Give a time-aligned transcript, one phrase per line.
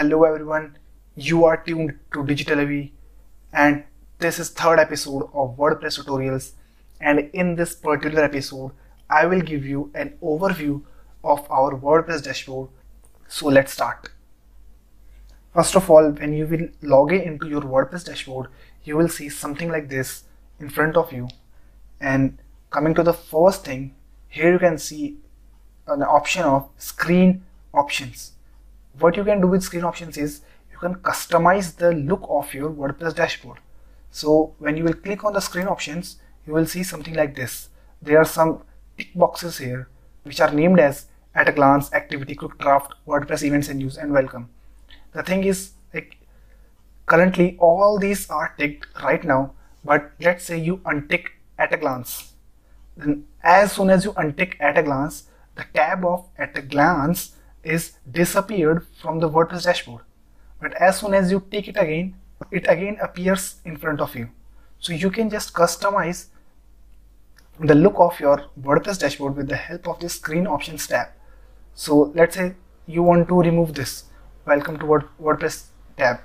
[0.00, 0.78] Hello everyone,
[1.14, 2.88] you are tuned to Digital AV
[3.52, 3.84] and
[4.18, 6.52] this is third episode of WordPress tutorials
[7.02, 8.72] and in this particular episode
[9.10, 10.80] I will give you an overview
[11.22, 12.70] of our WordPress dashboard.
[13.28, 14.08] So let's start.
[15.52, 18.46] First of all, when you will log in into your WordPress dashboard,
[18.84, 20.24] you will see something like this
[20.58, 21.28] in front of you.
[22.00, 22.38] And
[22.70, 23.94] coming to the first thing,
[24.28, 25.18] here you can see
[25.86, 28.32] an option of screen options
[28.98, 32.70] what you can do with screen options is you can customize the look of your
[32.70, 33.58] WordPress dashboard.
[34.10, 37.68] So when you will click on the screen options, you will see something like this.
[38.02, 38.62] There are some
[38.98, 39.88] tick boxes here
[40.24, 44.12] which are named as at a glance, activity, quick draft, WordPress events and news and
[44.12, 44.50] welcome.
[45.12, 46.16] The thing is like
[47.06, 51.26] currently all these are ticked right now, but let's say you untick
[51.58, 52.32] at a glance.
[52.96, 57.36] Then as soon as you untick at a glance, the tab of at a glance
[57.62, 60.02] is disappeared from the WordPress dashboard.
[60.60, 62.14] But as soon as you take it again,
[62.50, 64.30] it again appears in front of you.
[64.78, 66.26] So you can just customize
[67.58, 71.08] the look of your WordPress dashboard with the help of this screen options tab.
[71.74, 72.54] So let's say
[72.86, 74.04] you want to remove this
[74.46, 76.20] welcome to WordPress tab.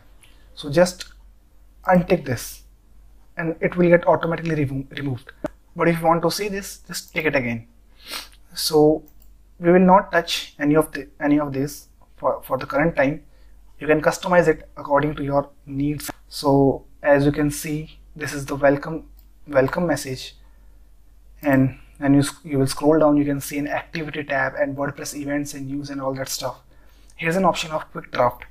[0.54, 1.06] So just
[1.86, 2.64] untick this
[3.38, 5.32] and it will get automatically remo removed.
[5.76, 7.68] But if you want to see this, just take it again.
[8.54, 9.04] So
[9.60, 13.24] we will not touch any of the any of this for, for the current time.
[13.80, 16.10] You can customize it according to your needs.
[16.28, 19.06] So as you can see this is the welcome
[19.48, 20.36] welcome message.
[21.42, 25.16] And and you, you will scroll down you can see an activity tab and WordPress
[25.16, 26.60] events and news and all that stuff.
[27.16, 28.44] Here's an option of quick draft.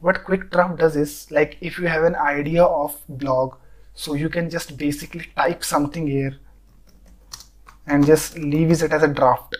[0.00, 3.56] What quick draft does is like if you have an idea of blog
[3.94, 6.38] so you can just basically type something here
[7.88, 9.56] and just leave it as a draft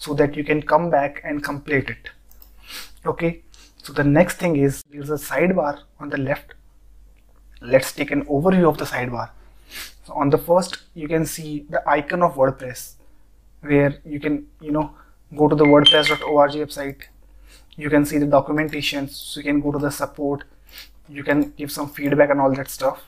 [0.00, 2.08] so that you can come back and complete it.
[3.04, 3.42] Okay?
[3.82, 6.54] So the next thing is there's a sidebar on the left.
[7.60, 9.30] Let's take an overview of the sidebar.
[10.06, 12.94] So on the first you can see the icon of WordPress
[13.60, 14.90] where you can you know
[15.36, 17.02] go to the wordpress.org website.
[17.76, 20.44] You can see the documentation so you can go to the support.
[21.10, 23.04] You can give some feedback and all that stuff.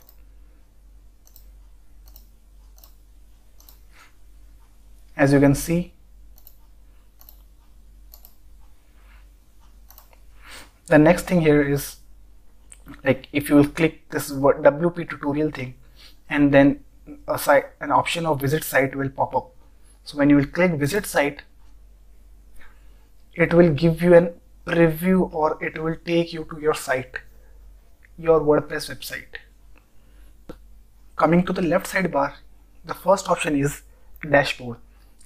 [5.16, 5.94] As you can see
[10.92, 11.84] the next thing here is
[13.03, 15.75] like if you will click this WP tutorial thing
[16.28, 16.84] and then
[17.26, 19.48] a site an option of visit site will pop up.
[20.04, 21.42] So when you will click visit site
[23.47, 24.28] it will give you an
[24.66, 27.19] preview or it will take you to your site
[28.19, 29.41] your WordPress website.
[31.16, 32.34] Coming to the left sidebar
[32.84, 33.82] the first option is
[34.30, 34.76] dashboard.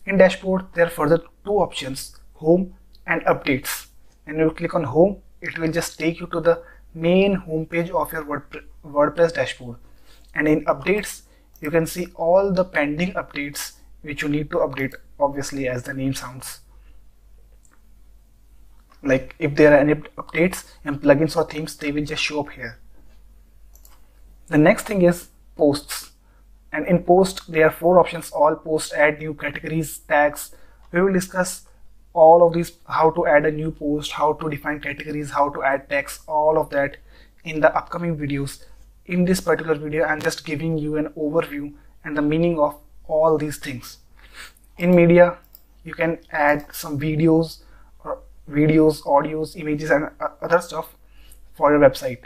[0.06, 3.86] In dashboard there are further two options home and updates.
[4.28, 6.62] And you click on home it will just take you to the
[6.94, 8.24] main homepage of your
[8.84, 9.76] WordPress dashboard.
[10.34, 11.22] And in updates
[11.60, 15.94] you can see all the pending updates which you need to update obviously as the
[15.94, 16.60] name sounds.
[19.02, 22.50] Like if there are any updates and plugins or themes they will just show up
[22.50, 22.78] here.
[24.48, 26.12] The next thing is posts.
[26.72, 28.30] And in post there are four options.
[28.30, 30.54] All post add new categories tags.
[30.92, 31.66] We will discuss
[32.24, 35.62] all of these how to add a new post how to define categories how to
[35.70, 36.96] add text all of that
[37.44, 38.64] in the upcoming videos
[39.06, 40.04] in this particular video.
[40.04, 41.72] I'm just giving you an overview
[42.04, 43.98] and the meaning of all these things.
[44.78, 45.38] In media
[45.84, 47.60] you can add some videos
[48.04, 48.18] or
[48.50, 50.10] videos audios images and
[50.42, 50.96] other stuff
[51.54, 52.24] for your website.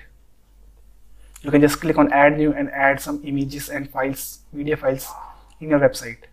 [1.43, 5.09] You can just click on add new and add some images and files media files
[5.61, 6.29] in your website.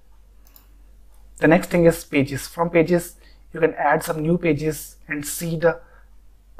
[1.38, 2.48] The next thing is pages.
[2.48, 3.16] From pages
[3.58, 5.80] you can add some new pages and see the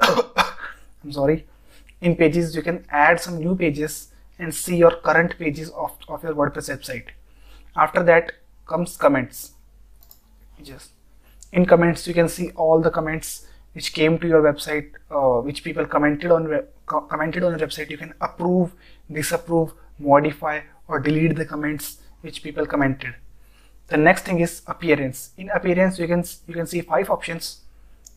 [0.00, 1.46] I'm sorry.
[2.00, 6.22] In pages you can add some new pages and see your current pages of, of
[6.22, 7.06] your WordPress website.
[7.76, 8.32] After that
[8.66, 9.52] comes comments.
[10.62, 10.90] Just
[11.52, 15.62] in comments you can see all the comments which came to your website uh, which
[15.62, 16.50] people commented on
[16.86, 17.90] commented on your website.
[17.90, 18.74] You can approve
[19.10, 23.14] disapprove modify or delete the comments which people commented
[23.88, 25.30] the next thing is appearance.
[25.36, 27.62] In appearance you can you can see five options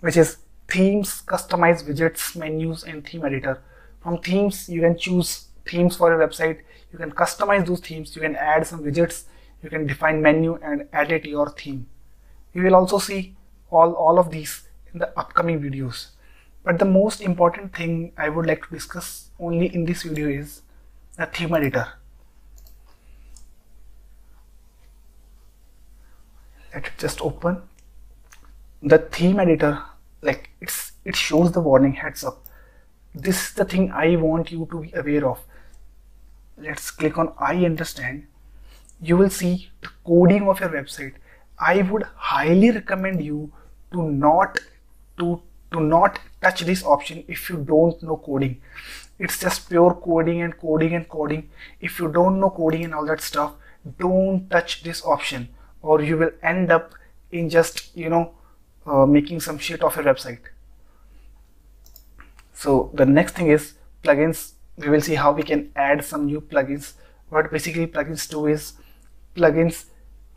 [0.01, 0.38] which is
[0.68, 3.62] themes customize widgets menus and theme editor.
[4.01, 6.62] From themes you can choose themes for your website.
[6.91, 8.15] You can customize those themes.
[8.15, 9.23] You can add some widgets.
[9.63, 11.88] You can define menu and edit your theme.
[12.53, 13.35] You will also see
[13.69, 16.07] all all of these in the upcoming videos.
[16.63, 20.62] But the most important thing i would like to discuss only in this video is
[21.18, 21.88] the theme editor
[26.73, 27.62] let it just open.
[28.81, 29.83] The theme editor
[30.21, 32.45] like it's it shows the warning heads up.
[33.13, 35.39] This is the thing I want you to be aware of.
[36.57, 38.27] Let's click on I understand.
[39.01, 41.13] You will see the coding of your website.
[41.59, 43.51] I would highly recommend you
[43.94, 44.59] to not
[45.19, 45.41] to
[45.71, 48.62] to not touch this option if you don't know coding.
[49.19, 51.50] It's just pure coding and coding and coding.
[51.79, 53.53] If you don't know coding and all that stuff
[53.97, 55.50] don't touch this option
[55.81, 56.95] or you will end up
[57.31, 58.33] in just you know
[58.86, 60.39] uh, making some shit of your website.
[62.54, 63.74] So the next thing is
[64.04, 64.54] plugins.
[64.78, 66.94] We will see how we can add some new plugins.
[67.30, 68.74] What basically plugins do is
[69.36, 69.86] plugins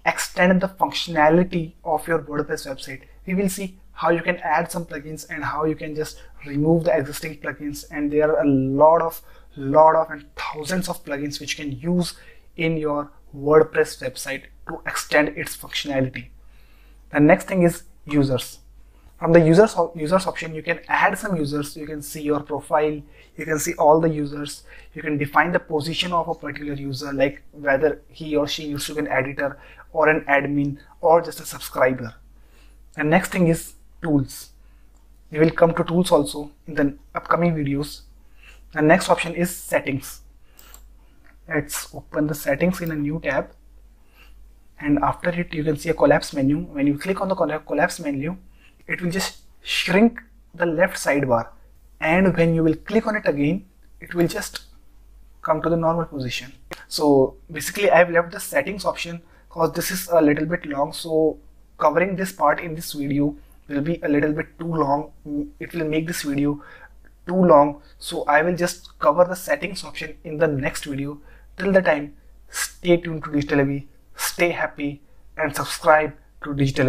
[0.06, 3.02] extend the functionality of your WordPress website.
[3.26, 6.84] We will see how you can add some plugins and how you can just remove
[6.84, 7.84] the existing plugins.
[7.90, 9.22] And there are a lot of
[9.56, 12.14] lot of and thousands of plugins which you can use
[12.56, 16.28] in your WordPress website to extend its functionality.
[17.10, 18.58] The next thing is users.
[19.18, 21.76] From the users users option, you can add some users.
[21.76, 23.00] You can see your profile.
[23.36, 24.64] You can see all the users.
[24.92, 28.86] You can define the position of a particular user, like whether he or she used
[28.88, 29.58] to be an editor
[29.92, 32.14] or an admin or just a subscriber.
[32.96, 34.50] The next thing is tools.
[35.30, 38.02] We will come to tools also in the upcoming videos.
[38.72, 40.20] The next option is settings
[41.48, 43.50] let's open the settings in a new tab.
[44.80, 46.58] And after it you can see a collapse menu.
[46.58, 48.36] When you click on the collapse menu
[48.86, 50.20] it will just shrink
[50.54, 51.48] the left sidebar.
[52.00, 53.66] And when you will click on it again
[54.00, 54.64] it will just
[55.42, 56.52] come to the normal position.
[56.88, 60.92] So basically I've left the settings option because this is a little bit long.
[60.92, 61.38] So
[61.78, 63.36] covering this part in this video
[63.68, 65.12] will be a little bit too long.
[65.58, 66.62] It will make this video
[67.26, 71.20] too long so I will just cover the settings option in the next video.
[71.56, 72.16] Till the time
[72.48, 73.80] stay tuned to Digital
[74.16, 75.02] stay happy
[75.36, 76.12] and subscribe
[76.42, 76.88] to Digital